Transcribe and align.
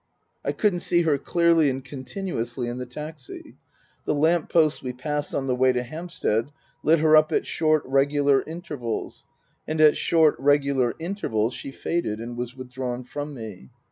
I 0.43 0.51
couldn't 0.51 0.91
$ee 0.91 1.03
her 1.03 1.19
clearly 1.19 1.69
and 1.69 1.85
continuously 1.85 2.67
in 2.67 2.79
the 2.79 2.87
taxi. 2.87 3.57
The 4.05 4.15
lamp 4.15 4.49
posts 4.49 4.81
we 4.81 4.93
passed 4.93 5.35
on 5.35 5.45
the 5.45 5.53
way 5.55 5.73
to 5.73 5.83
Hampstead 5.83 6.49
lit 6.81 6.97
her 6.97 7.15
up 7.15 7.31
at 7.31 7.45
short, 7.45 7.83
regular 7.85 8.41
intervals, 8.47 9.27
and 9.67 9.79
at 9.79 9.95
short, 9.97 10.37
regular 10.39 10.95
intervals 10.97 11.53
she 11.53 11.69
faded 11.71 12.19
and 12.19 12.35
was 12.35 12.55
withdrawn 12.55 13.03
from 13.03 13.35
me. 13.35 13.69